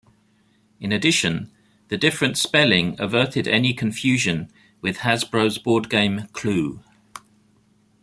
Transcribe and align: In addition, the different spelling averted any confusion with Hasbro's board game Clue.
In 0.79 0.91
addition, 0.91 1.51
the 1.89 1.95
different 1.95 2.35
spelling 2.35 2.95
averted 2.99 3.47
any 3.47 3.71
confusion 3.71 4.51
with 4.81 5.01
Hasbro's 5.01 5.59
board 5.59 5.91
game 5.91 6.27
Clue. 6.33 6.81